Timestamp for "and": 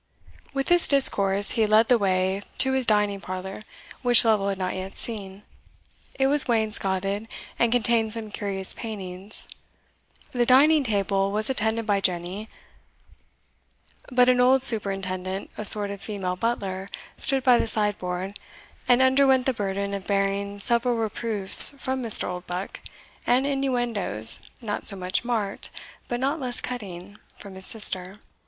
7.59-7.71, 18.87-19.03, 23.27-23.45